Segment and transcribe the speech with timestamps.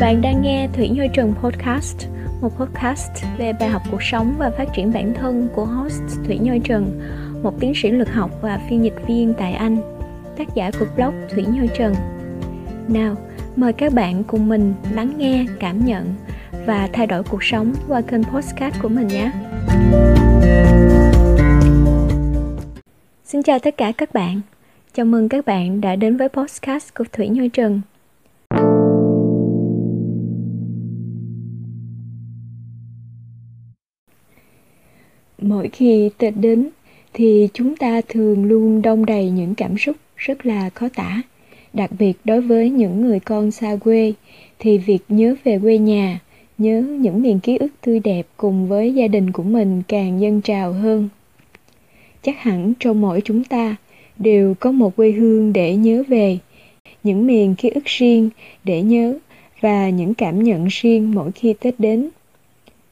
[0.00, 2.06] Bạn đang nghe Thủy Như Trần Podcast,
[2.40, 6.38] một podcast về bài học cuộc sống và phát triển bản thân của host Thủy
[6.38, 7.00] Như Trần,
[7.42, 9.76] một tiến sĩ lực học và phiên dịch viên tại Anh,
[10.38, 11.94] tác giả của blog Thủy Như Trần.
[12.88, 13.16] Nào,
[13.56, 16.14] mời các bạn cùng mình lắng nghe, cảm nhận
[16.66, 19.32] và thay đổi cuộc sống qua kênh podcast của mình nhé.
[23.24, 24.40] Xin chào tất cả các bạn.
[24.94, 27.80] Chào mừng các bạn đã đến với podcast của Thủy Như Trần.
[35.40, 36.68] Mỗi khi Tết đến
[37.12, 41.22] thì chúng ta thường luôn đông đầy những cảm xúc rất là khó tả.
[41.72, 44.12] Đặc biệt đối với những người con xa quê
[44.58, 46.20] thì việc nhớ về quê nhà,
[46.58, 50.40] nhớ những miền ký ức tươi đẹp cùng với gia đình của mình càng dâng
[50.40, 51.08] trào hơn.
[52.22, 53.76] Chắc hẳn trong mỗi chúng ta
[54.18, 56.38] đều có một quê hương để nhớ về,
[57.02, 58.30] những miền ký ức riêng
[58.64, 59.18] để nhớ
[59.60, 62.08] và những cảm nhận riêng mỗi khi Tết đến.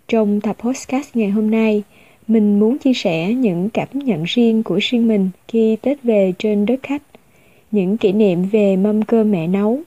[0.09, 1.83] Trong tập podcast ngày hôm nay,
[2.29, 6.67] mình muốn chia sẻ những cảm nhận riêng của riêng mình khi Tết về trên
[6.67, 7.03] đất khách,
[7.71, 9.81] những kỷ niệm về mâm cơm mẹ nấu,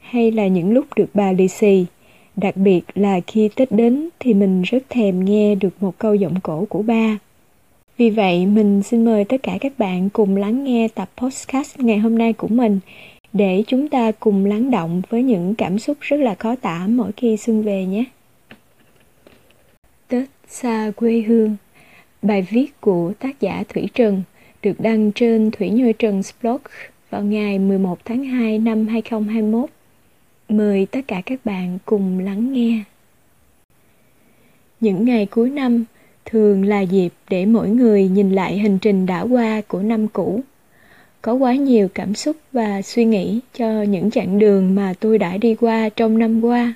[0.00, 1.86] hay là những lúc được bà lì xì.
[2.36, 6.40] Đặc biệt là khi Tết đến thì mình rất thèm nghe được một câu giọng
[6.42, 7.18] cổ của ba.
[7.98, 11.98] Vì vậy, mình xin mời tất cả các bạn cùng lắng nghe tập podcast ngày
[11.98, 12.80] hôm nay của mình
[13.32, 17.12] để chúng ta cùng lắng động với những cảm xúc rất là khó tả mỗi
[17.16, 18.04] khi xuân về nhé.
[20.08, 21.56] Tết xa quê hương
[22.22, 24.22] Bài viết của tác giả Thủy Trần
[24.62, 26.60] được đăng trên Thủy Như Trần blog
[27.10, 29.70] vào ngày 11 tháng 2 năm 2021.
[30.48, 32.82] Mời tất cả các bạn cùng lắng nghe.
[34.80, 35.84] Những ngày cuối năm
[36.24, 40.40] thường là dịp để mỗi người nhìn lại hành trình đã qua của năm cũ.
[41.22, 45.36] Có quá nhiều cảm xúc và suy nghĩ cho những chặng đường mà tôi đã
[45.36, 46.74] đi qua trong năm qua.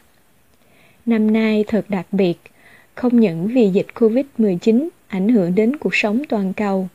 [1.06, 2.38] Năm nay thật đặc biệt,
[2.94, 6.88] không những vì dịch Covid-19 ảnh hưởng đến cuộc sống toàn cầu,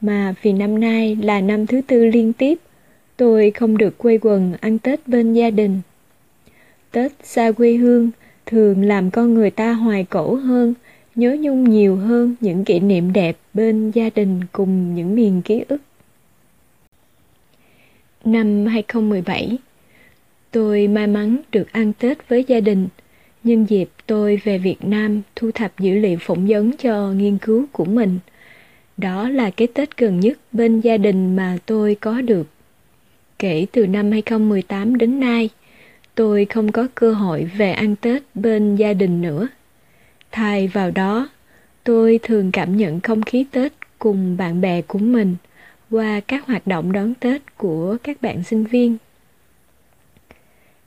[0.00, 2.58] mà vì năm nay là năm thứ tư liên tiếp,
[3.16, 5.80] tôi không được quây quần ăn Tết bên gia đình.
[6.90, 8.10] Tết xa quê hương
[8.46, 10.74] thường làm con người ta hoài cổ hơn,
[11.14, 15.64] nhớ nhung nhiều hơn những kỷ niệm đẹp bên gia đình cùng những miền ký
[15.68, 15.80] ức.
[18.24, 19.58] Năm 2017,
[20.50, 22.88] tôi may mắn được ăn Tết với gia đình–
[23.44, 27.66] Nhân dịp tôi về Việt Nam thu thập dữ liệu phỏng vấn cho nghiên cứu
[27.72, 28.18] của mình.
[28.96, 32.46] Đó là cái Tết gần nhất bên gia đình mà tôi có được.
[33.38, 35.48] Kể từ năm 2018 đến nay,
[36.14, 39.48] tôi không có cơ hội về ăn Tết bên gia đình nữa.
[40.30, 41.28] Thay vào đó,
[41.84, 45.36] tôi thường cảm nhận không khí Tết cùng bạn bè của mình
[45.90, 48.96] qua các hoạt động đón Tết của các bạn sinh viên.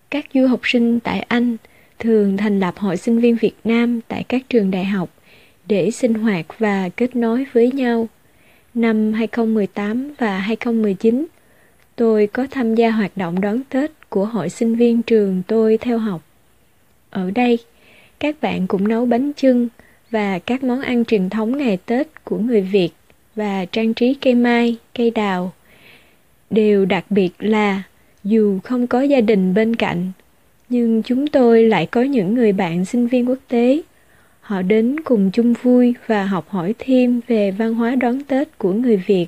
[0.10, 1.58] Các du học sinh tại Anh–
[2.00, 5.10] thường thành lập hội sinh viên Việt Nam tại các trường đại học
[5.68, 8.08] để sinh hoạt và kết nối với nhau.
[8.74, 11.26] Năm 2018 và 2019,
[11.96, 15.98] tôi có tham gia hoạt động đón Tết của hội sinh viên trường tôi theo
[15.98, 16.22] học.
[17.10, 17.60] Ở đây,
[18.20, 19.68] các bạn cũng nấu bánh chưng
[20.12, 22.90] và các món ăn truyền thống ngày Tết của người Việt
[23.36, 25.54] và trang trí cây mai, cây đào.
[26.50, 27.84] Điều đặc biệt là
[28.24, 30.12] dù không có gia đình bên cạnh
[30.70, 33.82] nhưng chúng tôi lại có những người bạn sinh viên quốc tế
[34.42, 38.74] họ đến cùng chung vui và học hỏi thêm về văn hóa đón Tết của
[38.74, 39.28] người Việt.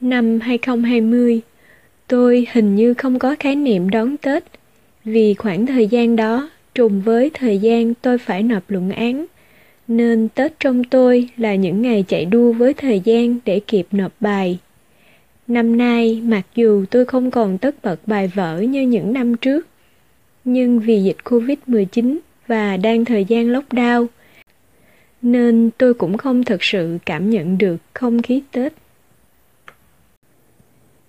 [0.00, 1.40] Năm 2020,
[2.06, 4.44] tôi hình như không có khái niệm đón Tết
[5.04, 9.26] vì khoảng thời gian đó trùng với thời gian tôi phải nộp luận án
[9.88, 14.12] nên Tết trong tôi là những ngày chạy đua với thời gian để kịp nộp
[14.20, 14.58] bài.
[15.46, 19.66] Năm nay, mặc dù tôi không còn tất bật bài vở như những năm trước,
[20.44, 24.06] nhưng vì dịch Covid-19 và đang thời gian lockdown,
[25.22, 28.72] nên tôi cũng không thực sự cảm nhận được không khí Tết.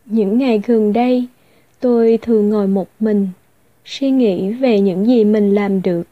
[0.06, 1.28] Những ngày gần đây,
[1.80, 3.28] tôi thường ngồi một mình,
[3.86, 6.08] suy nghĩ về những gì mình làm được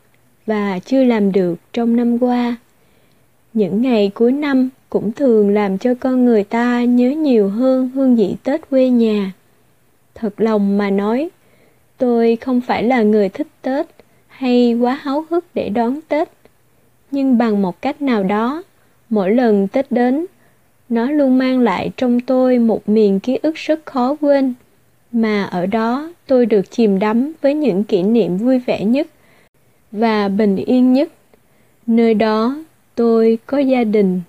[0.45, 2.55] và chưa làm được trong năm qua.
[3.53, 8.15] Những ngày cuối năm cũng thường làm cho con người ta nhớ nhiều hơn hương
[8.15, 9.31] vị Tết quê nhà.
[10.15, 11.29] Thật lòng mà nói,
[12.01, 13.87] Tôi không phải là người thích Tết
[14.27, 16.29] hay quá háo hức để đón Tết.
[17.11, 18.63] Nhưng bằng một cách nào đó,
[19.09, 20.25] mỗi lần Tết đến,
[20.89, 24.53] nó luôn mang lại trong tôi một miền ký ức rất khó quên.
[25.11, 29.07] Mà ở đó tôi được chìm đắm với những kỷ niệm vui vẻ nhất
[29.91, 31.11] và bình yên nhất.
[31.87, 32.63] Nơi đó
[32.95, 34.21] tôi có gia đình.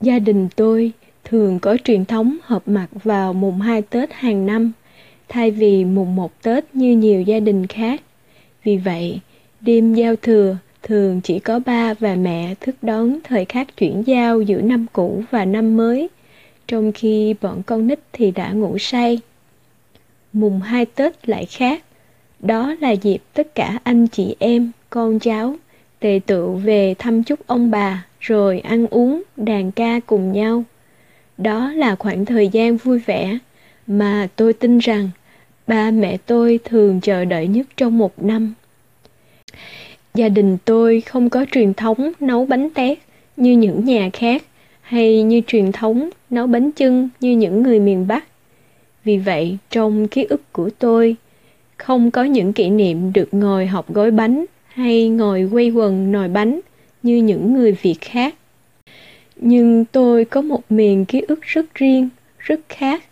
[0.00, 0.92] Gia đình tôi
[1.24, 4.72] thường có truyền thống họp mặt vào mùng 2 Tết hàng năm
[5.28, 8.02] thay vì mùng một Tết như nhiều gia đình khác.
[8.64, 9.20] Vì vậy,
[9.60, 14.40] đêm giao thừa thường chỉ có ba và mẹ thức đón thời khắc chuyển giao
[14.40, 16.08] giữa năm cũ và năm mới,
[16.66, 19.20] trong khi bọn con nít thì đã ngủ say.
[20.32, 21.84] Mùng hai Tết lại khác,
[22.40, 25.56] đó là dịp tất cả anh chị em, con cháu
[26.00, 30.64] tề tựu về thăm chúc ông bà rồi ăn uống, đàn ca cùng nhau.
[31.38, 33.38] Đó là khoảng thời gian vui vẻ
[33.86, 35.10] mà tôi tin rằng
[35.66, 38.54] ba mẹ tôi thường chờ đợi nhất trong một năm.
[40.14, 42.98] Gia đình tôi không có truyền thống nấu bánh tét
[43.36, 44.42] như những nhà khác
[44.80, 48.24] hay như truyền thống nấu bánh chưng như những người miền Bắc.
[49.04, 51.16] Vì vậy, trong ký ức của tôi,
[51.76, 56.28] không có những kỷ niệm được ngồi học gói bánh hay ngồi quay quần nồi
[56.28, 56.60] bánh
[57.02, 58.34] như những người Việt khác.
[59.36, 62.08] Nhưng tôi có một miền ký ức rất riêng,
[62.38, 63.04] rất khác.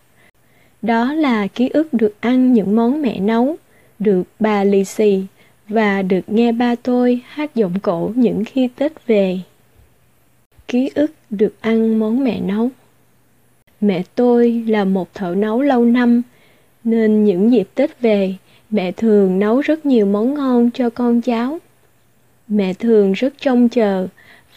[0.83, 3.57] Đó là ký ức được ăn những món mẹ nấu,
[3.99, 5.25] được bà lì xì
[5.69, 9.41] và được nghe ba tôi hát giọng cổ những khi Tết về.
[10.69, 12.71] Ký ức được ăn món mẹ nấu.
[13.81, 16.23] Mẹ tôi là một thợ nấu lâu năm,
[16.85, 18.35] nên những dịp Tết về,
[18.71, 21.59] mẹ thường nấu rất nhiều món ngon cho con cháu.
[22.49, 24.09] Mẹ thường rất trông chờ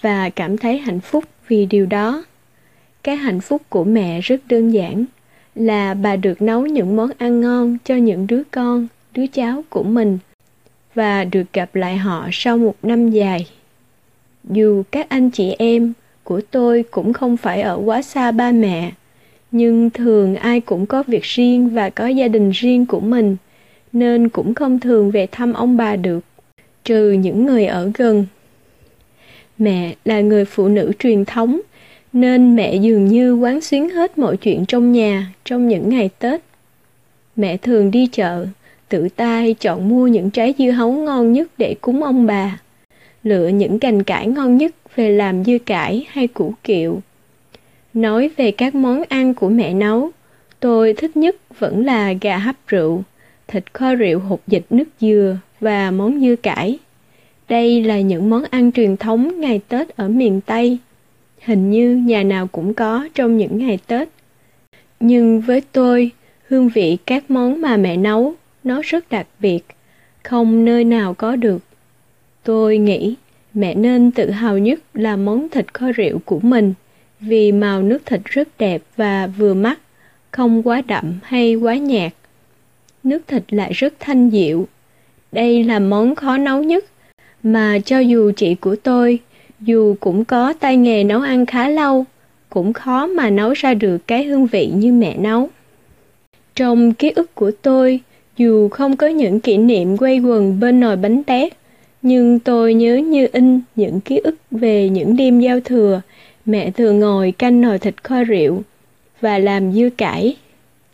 [0.02, 2.26] và cảm thấy hạnh phúc vì điều đó.
[3.04, 5.06] Cái hạnh phúc của mẹ rất đơn giản
[5.56, 9.84] là bà được nấu những món ăn ngon cho những đứa con, đứa cháu của
[9.84, 10.18] mình
[10.94, 13.48] và được gặp lại họ sau một năm dài.
[14.44, 15.94] Dù các anh chị em
[16.24, 18.92] của tôi cũng không phải ở quá xa ba mẹ,
[19.52, 23.38] nhưng thường ai cũng có việc riêng và có gia đình riêng của mình,
[23.94, 26.20] nên cũng không thường về thăm ông bà được,
[26.84, 28.26] trừ những người ở gần.
[29.58, 31.62] Mẹ là người phụ nữ truyền thống,
[32.16, 36.42] nên mẹ dường như quán xuyến hết mọi chuyện trong nhà trong những ngày Tết.
[37.36, 38.46] Mẹ thường đi chợ,
[38.90, 42.60] tự tay chọn mua những trái dưa hấu ngon nhất để cúng ông bà,
[43.24, 47.02] lựa những cành cải ngon nhất về làm dưa cải hay củ kiệu.
[47.94, 50.10] Nói về các món ăn của mẹ nấu,
[50.60, 53.04] tôi thích nhất vẫn là gà hấp rượu,
[53.48, 56.80] thịt kho rượu hột dịch nước dừa và món dưa cải.
[57.50, 60.78] Đây là những món ăn truyền thống ngày Tết ở miền Tây.
[61.46, 64.10] Hình như nhà nào cũng có trong những ngày Tết.
[65.00, 66.12] Nhưng với tôi,
[66.48, 68.34] hương vị các món mà mẹ nấu
[68.64, 69.66] nó rất đặc biệt,
[70.24, 71.62] không nơi nào có được.
[72.44, 73.16] Tôi nghĩ
[73.54, 76.74] mẹ nên tự hào nhất là món thịt kho rượu của mình,
[77.20, 79.80] vì màu nước thịt rất đẹp và vừa mắt,
[80.32, 82.14] không quá đậm hay quá nhạt.
[83.04, 84.68] Nước thịt lại rất thanh dịu.
[85.32, 86.86] Đây là món khó nấu nhất,
[87.44, 89.20] mà cho dù chị của tôi,
[89.66, 92.06] dù cũng có tay nghề nấu ăn khá lâu,
[92.50, 95.50] cũng khó mà nấu ra được cái hương vị như mẹ nấu.
[96.56, 98.00] Trong ký ức của tôi,
[98.38, 101.54] dù không có những kỷ niệm quay quần bên nồi bánh tét,
[102.02, 106.02] nhưng tôi nhớ như in những ký ức về những đêm giao thừa,
[106.46, 108.64] mẹ thường ngồi canh nồi thịt kho rượu
[109.22, 110.36] và làm dưa cải.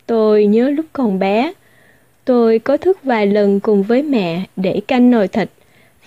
[0.06, 1.54] Tôi nhớ lúc còn bé,
[2.26, 5.50] tôi có thức vài lần cùng với mẹ để canh nồi thịt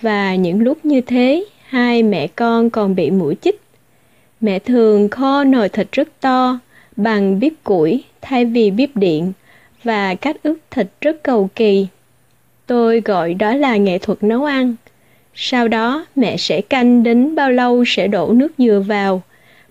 [0.01, 3.61] và những lúc như thế, hai mẹ con còn bị mũi chích.
[4.41, 6.59] Mẹ thường kho nồi thịt rất to
[6.95, 9.33] bằng bếp củi thay vì bếp điện
[9.83, 11.87] và cách ướp thịt rất cầu kỳ.
[12.65, 14.75] Tôi gọi đó là nghệ thuật nấu ăn.
[15.35, 19.21] Sau đó mẹ sẽ canh đến bao lâu sẽ đổ nước dừa vào,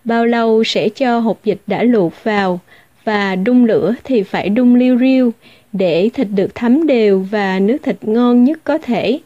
[0.05, 2.61] bao lâu sẽ cho hột dịch đã luộc vào
[3.05, 5.33] và đun lửa thì phải đun liu riu
[5.73, 9.19] để thịt được thấm đều và nước thịt ngon nhất có thể.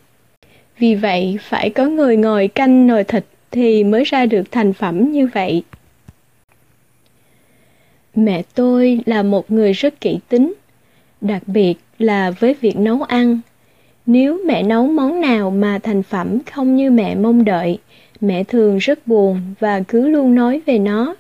[0.79, 5.13] Vì vậy phải có người ngồi canh nồi thịt thì mới ra được thành phẩm
[5.13, 5.63] như vậy.
[8.15, 10.55] Mẹ tôi là một người rất kỹ tính
[11.21, 13.41] đặc biệt là với việc nấu ăn.
[14.07, 17.79] Nếu mẹ nấu món nào mà thành phẩm không như mẹ mong đợi,
[18.21, 21.15] mẹ thường rất buồn và cứ luôn nói về nó.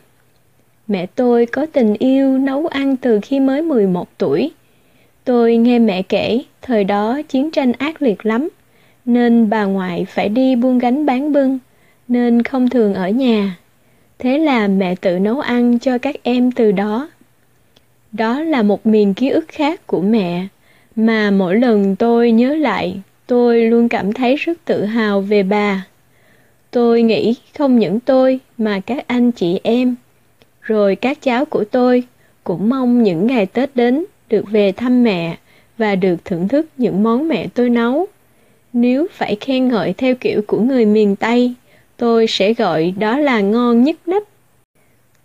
[0.88, 4.50] Mẹ tôi có tình yêu nấu ăn từ khi mới 11 tuổi.
[5.24, 8.48] Tôi nghe mẹ kể, thời đó chiến tranh ác liệt lắm,
[9.08, 11.58] nên bà ngoại phải đi buôn gánh bán bưng,
[12.08, 13.56] nên không thường ở nhà.
[14.18, 17.10] Thế là mẹ tự nấu ăn cho các em từ đó.
[18.12, 20.46] Đó là một miền ký ức khác của mẹ,
[20.96, 25.86] mà mỗi lần tôi nhớ lại, tôi luôn cảm thấy rất tự hào về bà.
[26.70, 29.94] Tôi nghĩ không những tôi mà các anh chị em,
[30.62, 32.02] rồi các cháu của tôi
[32.44, 35.36] cũng mong những ngày Tết đến được về thăm mẹ
[35.78, 38.06] và được thưởng thức những món mẹ tôi nấu.
[38.72, 41.54] Nếu phải khen ngợi theo kiểu của người miền Tây,
[41.96, 44.22] tôi sẽ gọi đó là ngon nhất nấp.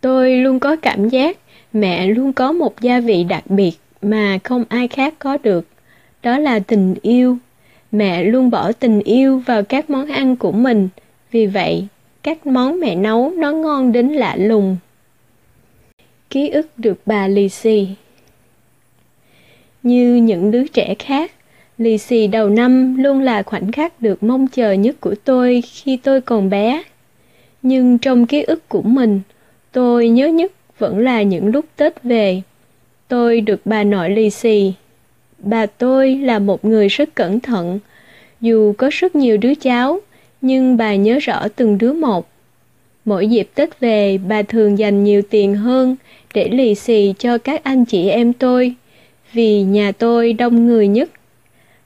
[0.02, 1.38] Tôi luôn có cảm giác
[1.74, 3.72] mẹ luôn có một gia vị đặc biệt
[4.02, 5.68] mà không ai khác có được,
[6.24, 7.38] đó là tình yêu.
[7.92, 10.90] Mẹ luôn bỏ tình yêu vào các món ăn của mình,
[11.32, 11.88] vì vậy
[12.24, 14.78] các món mẹ nấu nó ngon đến lạ lùng.
[16.30, 17.88] Ký ức được bà lì xì
[19.84, 21.32] Như những đứa trẻ khác,
[21.78, 25.98] lì xì đầu năm luôn là khoảnh khắc được mong chờ nhất của tôi khi
[25.98, 26.84] tôi còn bé.
[27.62, 29.22] Nhưng trong ký ức của mình,
[29.72, 32.42] tôi nhớ nhất vẫn là những lúc Tết về.
[33.08, 34.74] Tôi được bà nội lì xì.
[35.40, 37.80] Bà tôi là một người rất cẩn thận.
[38.42, 40.00] Dù có rất nhiều đứa cháu,
[40.42, 42.28] nhưng bà nhớ rõ từng đứa một.
[43.06, 45.96] Mỗi dịp Tết về, bà thường dành nhiều tiền hơn
[46.34, 48.74] để lì xì cho các anh chị em tôi,
[49.34, 51.10] vì nhà tôi đông người nhất.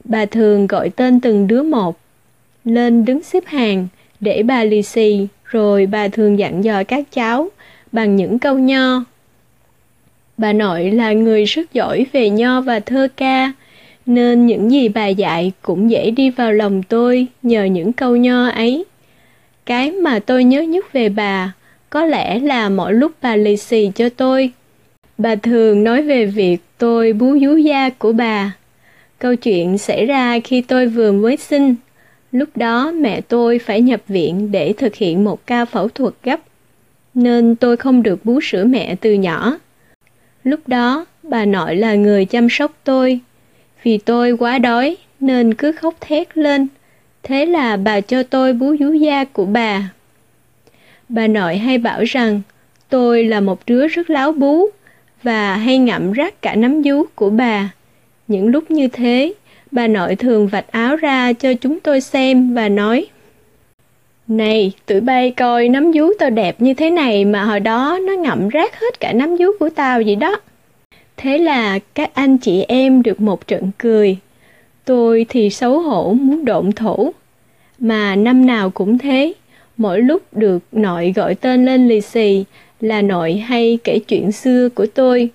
[0.08, 2.00] Bà thường gọi tên từng đứa một,
[2.66, 3.88] lên đứng xếp hàng
[4.20, 7.50] để bà lì xì, rồi bà thường dặn dò các cháu
[7.92, 9.04] bằng những câu nho.
[10.38, 13.54] Bà nội là người rất giỏi về nho và thơ ca,
[14.06, 18.50] nên những gì bà dạy cũng dễ đi vào lòng tôi nhờ những câu nho
[18.50, 18.86] ấy.
[19.66, 21.54] Cái mà tôi nhớ nhất về bà
[21.90, 24.52] có lẽ là mỗi lúc bà lì xì cho tôi.
[25.18, 28.54] Bà thường nói về việc tôi bú vú da của bà.
[29.20, 31.76] Câu chuyện xảy ra khi tôi vừa mới sinh.
[32.32, 36.40] Lúc đó mẹ tôi phải nhập viện để thực hiện một ca phẫu thuật gấp,
[37.14, 39.58] nên tôi không được bú sữa mẹ từ nhỏ.
[40.44, 43.20] Lúc đó, bà nội là người chăm sóc tôi.
[43.84, 46.68] Vì tôi quá đói nên cứ khóc thét lên.
[47.24, 49.90] Thế là bà cho tôi bú vú da của bà.
[51.10, 52.42] Bà nội hay bảo rằng
[52.90, 54.66] tôi là một đứa rất láo bú
[55.24, 57.70] và hay ngậm rác cả nắm vú của bà.
[58.28, 59.34] Những lúc như thế,
[59.72, 63.06] bà nội thường vạch áo ra cho chúng tôi xem và nói
[64.28, 68.14] Này, tụi bay coi nắm vú tao đẹp như thế này mà hồi đó nó
[68.14, 70.40] ngậm rác hết cả nắm vú của tao vậy đó.
[71.18, 74.18] Thế là các anh chị em được một trận cười.
[74.86, 77.12] Tôi thì xấu hổ muốn độn thổ.
[77.80, 79.34] Mà năm nào cũng thế,
[79.78, 82.46] mỗi lúc được nội gọi tên lên lì xì
[82.82, 85.30] là nội hay kể chuyện xưa của tôi.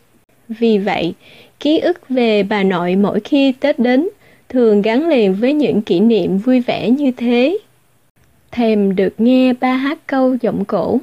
[0.49, 1.15] Vì vậy,
[1.63, 4.09] ký ức về bà nội mỗi khi Tết đến
[4.49, 7.59] thường gắn liền với những kỷ niệm vui vẻ như thế.
[8.51, 11.01] Thèm được nghe ba hát câu giọng cổ.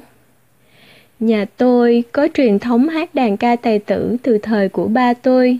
[1.20, 5.58] Nhà tôi có truyền thống hát đàn ca tài tử từ thời của ba tôi.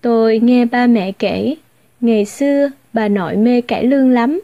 [0.00, 1.54] Tôi nghe ba mẹ kể,
[2.00, 4.40] ngày xưa bà nội mê cải lương lắm,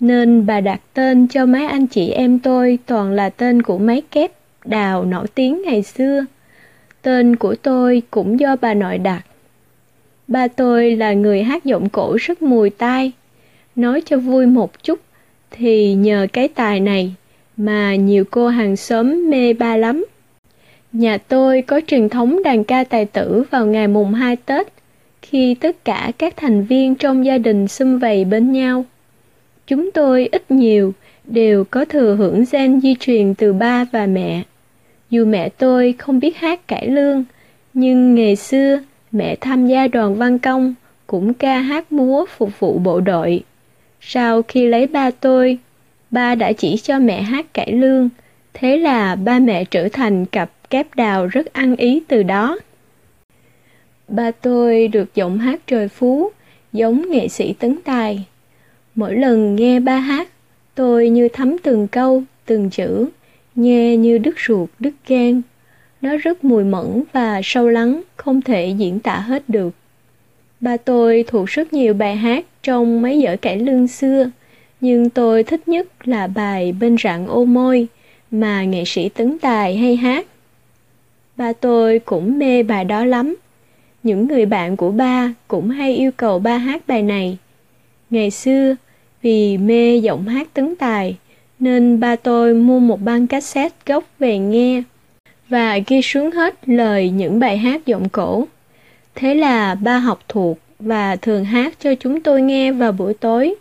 [0.00, 4.02] nên bà đặt tên cho mấy anh chị em tôi toàn là tên của mấy
[4.10, 4.32] kép
[4.64, 6.24] đào nổi tiếng ngày xưa.
[7.02, 9.22] Tên của tôi cũng do bà nội đặt.
[10.28, 13.12] Ba tôi là người hát giọng cổ rất mùi tai.
[13.76, 15.00] Nói cho vui một chút,
[15.50, 17.14] thì nhờ cái tài này
[17.56, 20.06] mà nhiều cô hàng xóm mê ba lắm.
[20.92, 24.66] Nhà tôi có truyền thống đàn ca tài tử vào ngày mùng 2 Tết,
[25.22, 28.84] khi tất cả các thành viên trong gia đình xung vầy bên nhau.
[29.66, 30.92] Chúng tôi ít nhiều
[31.24, 34.42] đều có thừa hưởng gen di truyền từ ba và mẹ.
[35.10, 37.24] Dù mẹ tôi không biết hát cải lương,
[37.74, 38.80] nhưng ngày xưa
[39.12, 40.74] mẹ tham gia đoàn văn công
[41.06, 43.42] cũng ca hát múa phục vụ bộ đội.
[44.00, 45.58] Sau khi lấy ba tôi,
[46.10, 48.08] ba đã chỉ cho mẹ hát cải lương,
[48.54, 52.58] thế là ba mẹ trở thành cặp kép đào rất ăn ý từ đó.
[54.08, 56.30] Ba tôi được giọng hát trời phú,
[56.72, 58.24] giống nghệ sĩ tấn tài.
[58.94, 60.28] Mỗi lần nghe ba hát,
[60.74, 63.08] tôi như thấm từng câu, từng chữ,
[63.58, 65.42] nghe như đứt ruột, đứt gan.
[66.00, 69.74] Nó rất mùi mẫn và sâu lắng, không thể diễn tả hết được.
[70.60, 74.30] Ba tôi thuộc rất nhiều bài hát trong mấy vở cải lương xưa,
[74.80, 77.86] nhưng tôi thích nhất là bài Bên rạng ô môi
[78.30, 80.26] mà nghệ sĩ Tấn Tài hay hát.
[81.36, 83.36] Ba tôi cũng mê bài đó lắm.
[84.02, 87.38] Những người bạn của ba cũng hay yêu cầu ba hát bài này.
[88.10, 88.76] Ngày xưa,
[89.22, 91.16] vì mê giọng hát Tấn Tài,
[91.60, 94.82] nên ba tôi mua một băng cassette gốc về nghe
[95.48, 98.46] và ghi xuống hết lời những bài hát giọng cổ.
[99.14, 103.54] Thế là ba học thuộc và thường hát cho chúng tôi nghe vào buổi tối,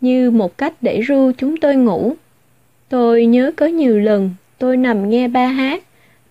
[0.00, 2.14] như một cách để ru chúng tôi ngủ.
[2.88, 5.82] Tôi nhớ có nhiều lần tôi nằm nghe ba hát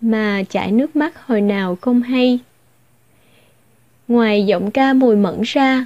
[0.02, 2.40] mà chảy nước mắt hồi nào không hay.
[4.08, 5.86] Ngoài giọng ca mùi mẫn ra,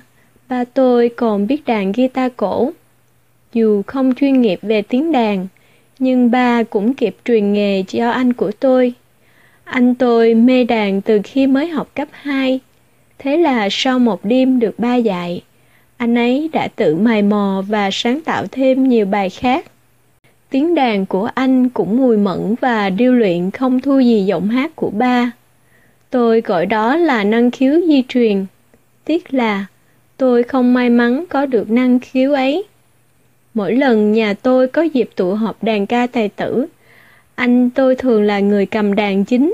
[0.50, 2.72] ba tôi còn biết đàn guitar cổ.
[3.58, 5.48] Dù không chuyên nghiệp về tiếng đàn,
[6.00, 8.94] nhưng ba cũng kịp truyền nghề cho anh của tôi.
[9.64, 12.60] Anh tôi mê đàn từ khi mới học cấp 2.
[13.20, 15.42] Thế là sau một đêm được ba dạy,
[15.98, 19.66] anh ấy đã tự mài mò và sáng tạo thêm nhiều bài khác.
[20.50, 24.76] Tiếng đàn của anh cũng mùi mẫn và điêu luyện không thua gì giọng hát
[24.76, 25.32] của ba.
[26.10, 28.46] Tôi gọi đó là năng khiếu di truyền.
[29.06, 29.66] Tiếc là
[30.18, 32.64] tôi không may mắn có được năng khiếu ấy.
[33.58, 36.66] Mỗi lần nhà tôi có dịp tụ họp đàn ca tài tử,
[37.36, 39.54] anh tôi thường là người cầm đàn chính.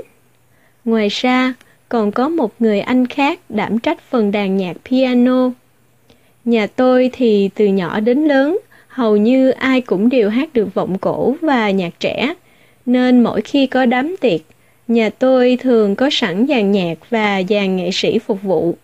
[0.84, 1.54] Ngoài ra,
[1.88, 5.50] còn có một người anh khác đảm trách phần đàn nhạc piano.
[6.44, 8.58] Nhà tôi thì từ nhỏ đến lớn,
[8.88, 12.34] hầu như ai cũng đều hát được vọng cổ và nhạc trẻ,
[12.86, 14.40] nên mỗi khi có đám tiệc,
[14.88, 18.74] nhà tôi thường có sẵn dàn nhạc và dàn nghệ sĩ phục vụ,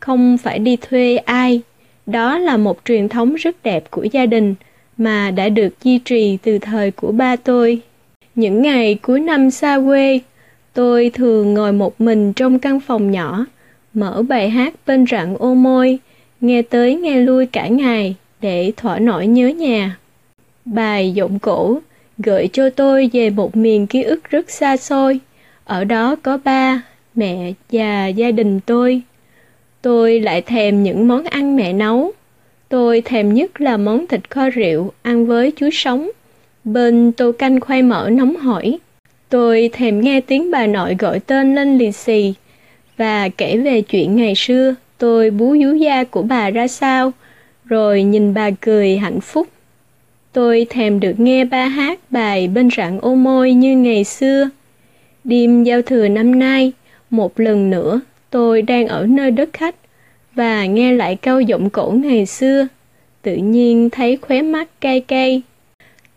[0.00, 1.60] không phải đi thuê ai.
[2.06, 4.54] Đó là một truyền thống rất đẹp của gia đình
[4.98, 7.80] mà đã được duy trì từ thời của ba tôi.
[8.34, 10.20] Những ngày cuối năm xa quê,
[10.74, 13.46] tôi thường ngồi một mình trong căn phòng nhỏ,
[13.94, 15.98] mở bài hát bên rặng ô môi,
[16.40, 19.98] nghe tới nghe lui cả ngày để thỏa nỗi nhớ nhà.
[20.64, 21.80] Bài giọng cổ
[22.18, 25.20] gợi cho tôi về một miền ký ức rất xa xôi.
[25.64, 26.82] Ở đó có ba,
[27.14, 29.02] mẹ và gia đình tôi.
[29.82, 32.12] Tôi lại thèm những món ăn mẹ nấu.
[32.68, 36.10] Tôi thèm nhất là món thịt kho rượu ăn với chuối sống,
[36.64, 38.78] bên tô canh khoai mỡ nóng hổi.
[39.28, 42.34] Tôi thèm nghe tiếng bà nội gọi tên lên lì xì
[42.96, 47.12] và kể về chuyện ngày xưa tôi bú vú da của bà ra sao,
[47.64, 49.48] rồi nhìn bà cười hạnh phúc.
[50.32, 54.50] Tôi thèm được nghe ba hát bài bên rạng ô môi như ngày xưa.
[55.24, 56.72] Đêm giao thừa năm nay,
[57.10, 59.74] một lần nữa tôi đang ở nơi đất khách
[60.38, 62.66] và nghe lại câu giọng cổ ngày xưa.
[63.22, 65.42] Tự nhiên thấy khóe mắt cay cay.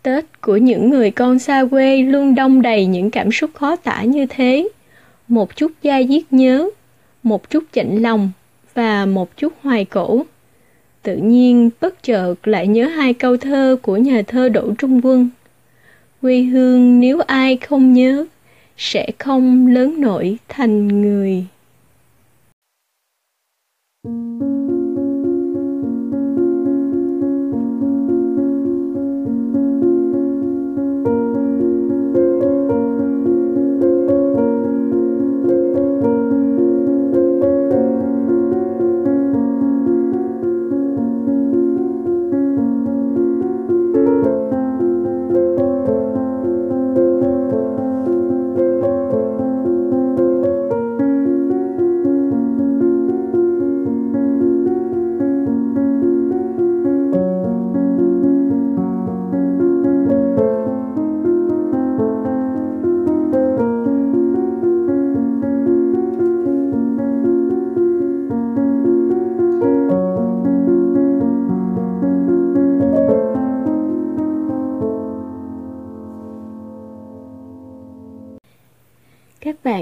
[0.02, 4.04] Tết của những người con xa quê luôn đông đầy những cảm xúc khó tả
[4.04, 4.70] như thế.
[5.28, 6.70] Một chút da diết nhớ,
[7.24, 8.32] một chút chạnh lòng
[8.74, 10.26] và một chút hoài cổ.
[11.04, 15.30] Tự nhiên bất chợt lại nhớ hai câu thơ của nhà thơ Đỗ Trung Quân.
[16.22, 18.26] Quê hương nếu ai không nhớ,
[18.78, 21.46] sẽ không lớn nổi thành người.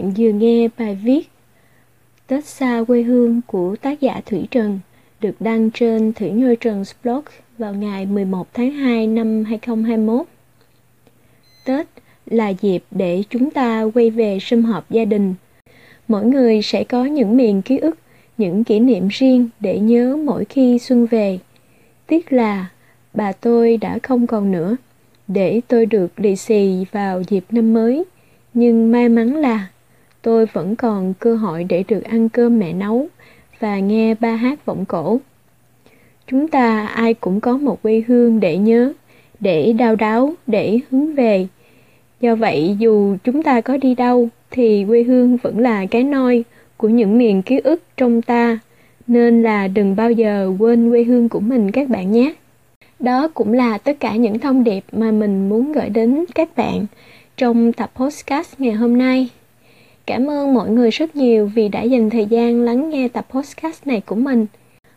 [0.10, 1.30] Bạn vừa nghe bài viết
[2.28, 4.80] Tết xa quê hương của tác giả Thủy Trần
[5.22, 7.22] được đăng trên Thủy Nhôi Trần blog
[7.58, 10.26] vào ngày 11 tháng 2 năm 2021.
[11.65, 11.88] Tết
[12.26, 15.34] là dịp để chúng ta quay về sum họp gia đình.
[16.08, 17.98] Mỗi người sẽ có những miền ký ức,
[18.38, 21.39] những kỷ niệm riêng để nhớ mỗi khi xuân về.
[22.08, 22.69] Tiếc là
[23.13, 24.76] bà tôi đã không còn nữa,
[25.28, 28.04] để tôi được lì xì vào dịp năm mới.
[28.54, 29.67] Nhưng may mắn là
[30.22, 33.08] tôi vẫn còn cơ hội để được ăn cơm mẹ nấu
[33.60, 35.20] và nghe ba hát vọng cổ.
[36.28, 38.94] Chúng ta ai cũng có một quê hương để nhớ,
[39.40, 41.48] để đau đáu, để hướng về.
[42.22, 46.44] Do vậy dù chúng ta có đi đâu thì quê hương vẫn là cái nôi
[46.78, 48.60] của những miền ký ức trong ta,
[49.08, 52.34] nên là đừng bao giờ quên quê hương của mình các bạn nhé.
[53.00, 56.86] Đó cũng là tất cả những thông điệp mà mình muốn gửi đến các bạn
[57.38, 59.30] trong tập podcast ngày hôm nay.
[60.10, 63.88] Cảm ơn mọi người rất nhiều vì đã dành thời gian lắng nghe tập podcast
[63.88, 64.45] này của mình.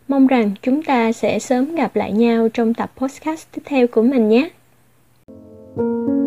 [0.09, 4.03] Mong rằng chúng ta sẽ sớm gặp lại nhau trong tập podcast tiếp theo của
[4.03, 4.48] mình nhé.
[5.77, 6.22] thank you